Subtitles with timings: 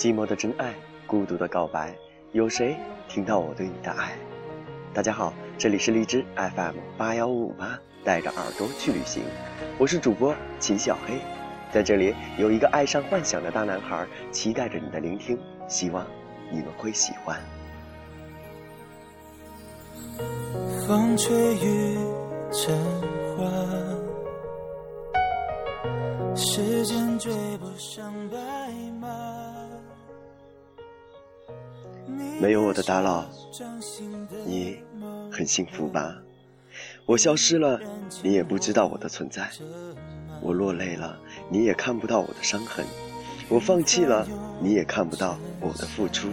[0.00, 0.72] 寂寞的真爱，
[1.06, 1.94] 孤独的告白，
[2.32, 2.74] 有谁
[3.06, 4.12] 听到我对你的爱？
[4.94, 9.22] 大家好，这里是荔枝 FM 八幺五五八，带着耳朵去旅行，
[9.76, 11.20] 我是主播秦小黑，
[11.70, 16.06] 在这里有一个爱上幻想的大男孩，期待着你的聆听，希望
[16.50, 17.38] 你们会喜欢。
[20.88, 21.98] 风吹雨
[22.50, 22.74] 成
[23.36, 23.44] 花。
[26.34, 28.38] 时间追不上白
[28.98, 29.06] 马。
[32.40, 33.26] 没有我的打扰，
[34.46, 34.78] 你
[35.30, 36.16] 很幸福吧？
[37.06, 37.80] 我消失了，
[38.22, 39.42] 你也不知道我的存在；
[40.40, 42.84] 我落泪了，你也看不到我的伤痕；
[43.48, 44.26] 我放弃了，
[44.62, 46.28] 你也看不到我的付出；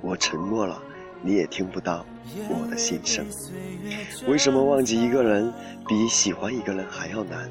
[0.00, 0.82] 我沉默了，
[1.22, 2.04] 你也听不到
[2.48, 3.24] 我的心声。
[4.26, 5.52] 为什么忘记一个人
[5.86, 7.48] 比喜欢一个人还要难？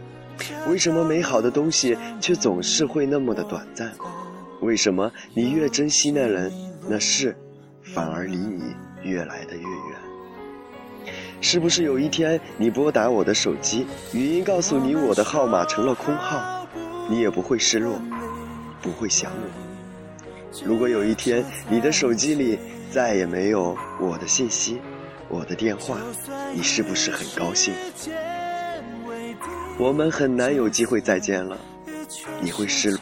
[0.67, 3.91] 为什么美好的东西却总是会那么的短暂？
[4.61, 6.51] 为什么你越珍惜那人，
[6.89, 7.35] 那事
[7.83, 11.13] 反而离你越来的越远？
[11.41, 16.67] 是不是有一天你拨打我的手机，语音告诉你我的号码成了空号，
[17.09, 17.99] 你也不会失落，
[18.81, 20.63] 不会想我？
[20.63, 22.59] 如果有一天你的手机里
[22.91, 24.79] 再也没有我的信息，
[25.27, 25.97] 我的电话，
[26.53, 27.73] 你是不是很高兴？
[29.79, 31.57] 我们很难有机会再见了，
[32.39, 32.99] 你会失落，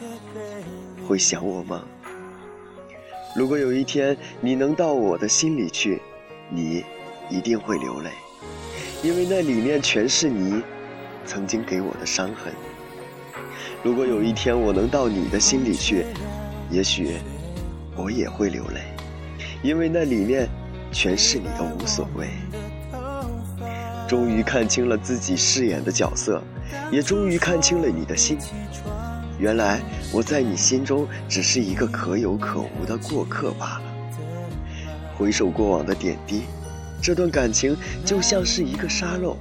[1.05, 1.83] 会想我吗？
[3.39, 6.01] 如果有一天你能到我的心里去，
[6.49, 6.83] 你
[7.29, 8.09] 一定会流泪，
[9.01, 10.61] 因为那里面全是你
[11.25, 12.51] 曾经给我的伤痕。
[13.81, 16.03] 如果有一天我能到你的心里去，
[16.69, 17.13] 也许
[17.95, 18.81] 我也会流泪，
[19.63, 20.45] 因为那里面
[20.91, 22.27] 全是你的无所谓。
[24.05, 26.43] 终于看清了自己饰演的角色，
[26.91, 28.37] 也终于看清了你的心。
[29.39, 29.79] 原来
[30.11, 33.81] 我在你心中只是一个可有可无的过客罢了。
[35.17, 36.43] 回首过往的点滴，
[37.01, 39.37] 这段感情就像是一个沙漏，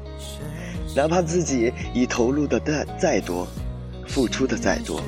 [0.94, 3.46] 哪怕自己已投入的再再多，
[4.06, 5.00] 付出的再多，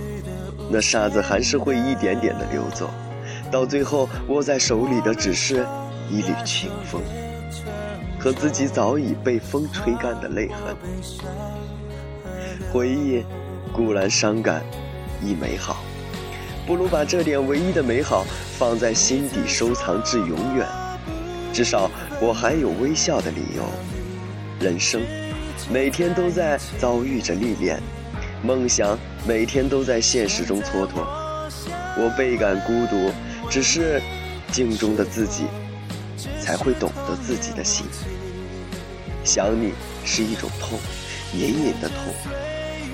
[0.70, 2.90] 那沙子还是会一点点的流走，
[3.50, 5.66] 到最后握在手里的只是
[6.10, 7.00] 一缕清风。
[8.18, 10.76] 和自己早已被风吹干的泪痕，
[12.70, 13.24] 回忆
[13.72, 14.62] 固然伤感，
[15.22, 15.82] 亦美好，
[16.66, 18.24] 不如把这点唯一的美好
[18.58, 20.66] 放在心底收藏至永远。
[21.52, 23.64] 至少我还有微笑的理由。
[24.60, 25.00] 人生
[25.72, 27.80] 每天都在遭遇着历练，
[28.42, 31.04] 梦想每天都在现实中蹉跎。
[31.96, 33.10] 我倍感孤独，
[33.50, 34.00] 只是
[34.52, 35.44] 镜中的自己。
[36.38, 37.86] 才会懂得自己的心。
[39.24, 39.72] 想你
[40.04, 40.78] 是一种痛，
[41.32, 42.12] 隐隐的痛，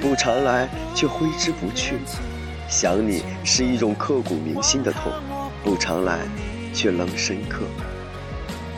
[0.01, 1.99] 不常来却挥之不去。
[2.69, 5.13] 想你是一种刻骨铭心的痛，
[5.63, 6.19] 不常来
[6.75, 7.63] 却仍深刻。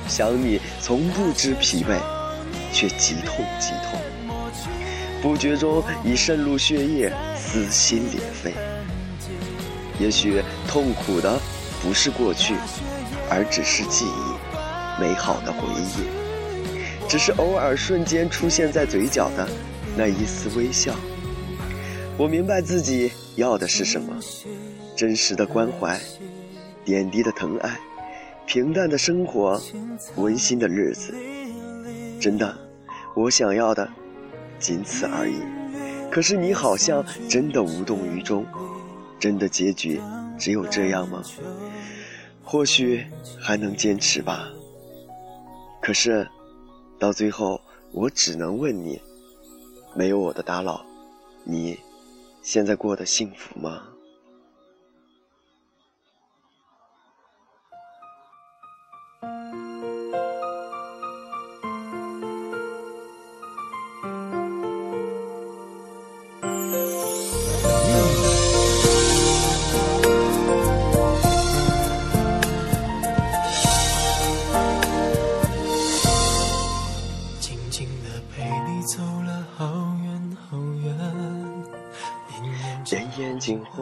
[0.06, 1.98] 想你从不知疲惫，
[2.72, 4.00] 却极痛极痛，
[5.22, 8.52] 不觉中已渗入血液，撕心裂肺。
[9.98, 11.38] 也许痛苦的
[11.82, 12.54] 不是过去，
[13.30, 15.00] 而只是记忆。
[15.00, 19.48] 美好的回忆，只是偶尔瞬间出现在嘴角的
[19.96, 20.94] 那一丝微笑。
[22.16, 24.18] 我明白自己要的是什么：
[24.96, 26.00] 真实的关怀，
[26.84, 27.78] 点滴的疼爱，
[28.46, 29.60] 平淡的生活，
[30.16, 31.14] 温馨的日子。
[32.20, 32.56] 真的，
[33.14, 33.88] 我想要的
[34.58, 35.36] 仅此而已。
[36.10, 38.44] 可是你好像真的无动于衷，
[39.20, 40.00] 真的结局
[40.38, 41.22] 只有这样吗？
[42.42, 43.06] 或许
[43.38, 44.48] 还能坚持吧。
[45.80, 46.26] 可是，
[46.98, 47.60] 到最后，
[47.92, 49.00] 我只能问你：
[49.98, 50.80] 没有我的打扰，
[51.42, 51.76] 你
[52.40, 53.82] 现在过得幸福吗？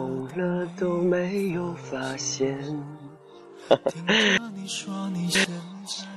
[0.07, 2.57] 走了都没有发现。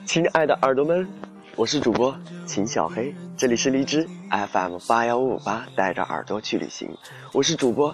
[0.06, 1.08] 亲爱的耳朵们，
[1.56, 2.16] 我是主播
[2.46, 6.88] 秦小黑，这里是荔枝 FM 八幺五五八，带着耳朵去旅行。
[7.32, 7.92] 我是主播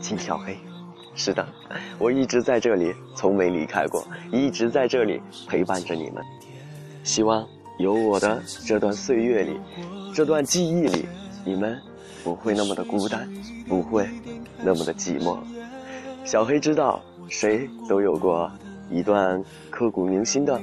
[0.00, 0.56] 秦小黑，
[1.14, 1.46] 是的，
[1.98, 4.02] 我一直在这里，从没离开过，
[4.32, 6.24] 一直在这里陪伴着你们。
[7.04, 7.46] 希望
[7.78, 9.60] 有我的这段岁月里，
[10.14, 11.06] 这段记忆里，
[11.44, 11.78] 你们。
[12.22, 13.28] 不会那么的孤单，
[13.68, 14.08] 不会
[14.62, 15.38] 那么的寂寞。
[16.24, 18.50] 小黑知道，谁都有过
[18.90, 20.60] 一段刻骨铭心的、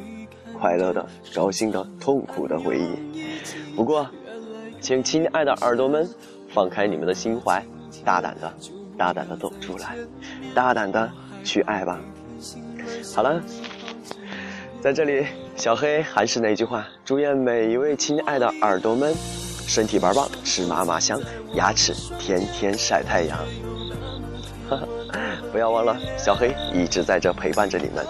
[0.60, 2.88] 快乐的、高兴的、痛苦的回忆。
[3.76, 4.08] 不过，
[4.80, 6.08] 请亲爱的耳朵们
[6.50, 7.64] 放开你们的心怀，
[8.06, 8.54] 大胆的、
[8.98, 9.96] 大胆的走出来，
[10.54, 11.10] 大胆的
[11.44, 12.00] 去爱吧。
[13.16, 13.42] 好了，
[14.80, 15.26] 在这里，
[15.56, 19.14] 小黑还是那句话，祝愿每一位亲爱的耳朵们
[19.68, 21.22] 身体倍儿棒，吃嘛嘛香，
[21.54, 23.38] 牙齿天天晒太阳。
[25.52, 28.06] 不要忘了，小黑一直在这陪伴着你们。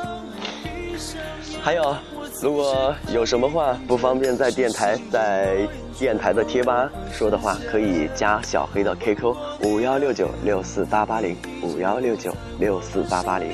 [1.61, 1.95] 还有，
[2.41, 5.67] 如果有什么话不方便在电台在
[5.99, 13.51] 电台的贴吧说的话，可以加小黑的 QQ 五幺六九六四八八零五幺六九六四八八零。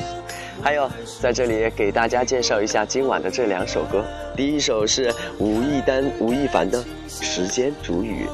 [0.63, 0.89] 还有，
[1.19, 4.03] 在这里给大家介绍一下今晚的这两首歌。
[4.33, 8.25] 第一首是吴亦丹、吴亦凡的《时间煮雨》，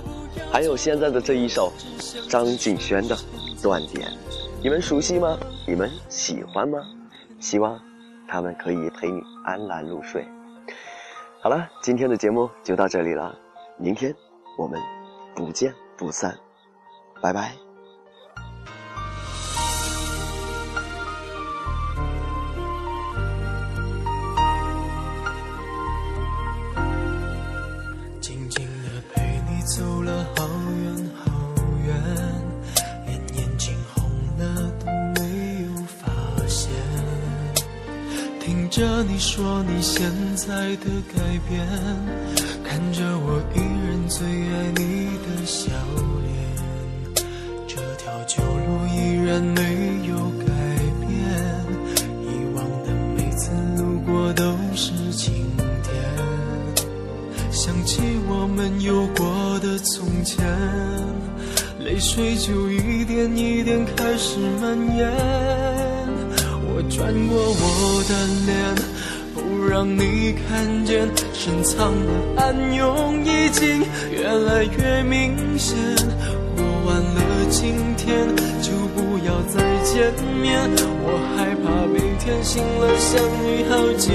[0.51, 1.73] 还有现在的这一首
[2.29, 3.15] 张敬轩的
[3.63, 4.07] 《断点》。
[4.61, 5.35] 你们熟悉吗？
[5.67, 6.79] 你们喜欢吗？
[7.39, 7.79] 希望
[8.27, 10.23] 他们可以陪你安然入睡。
[11.41, 13.35] 好了，今天的节目就到这里了，
[13.77, 14.13] 明天
[14.55, 14.79] 我们
[15.35, 16.37] 不见不散，
[17.21, 17.68] 拜拜。
[28.29, 30.47] 静静地陪你走了好
[30.83, 31.31] 远好
[31.87, 31.95] 远
[33.07, 34.85] 连眼睛红了都
[35.15, 36.11] 没有发
[36.45, 36.69] 现。
[38.39, 41.67] 听着你说你现在的改变
[42.63, 43.68] 看着我一
[61.99, 65.11] 泪水就一点一点开始蔓延。
[66.63, 68.15] 我转过我的
[68.45, 68.73] 脸，
[69.35, 75.75] 不让你看见深藏的暗涌已经越来越明显。
[76.55, 78.25] 过完了今天
[78.61, 80.69] 就不要再见面，
[81.03, 84.07] 我害怕每天醒了想你好几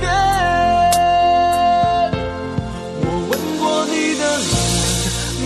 [0.00, 0.33] 遍。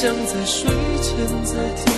[0.00, 0.70] 像在睡
[1.02, 1.97] 前再听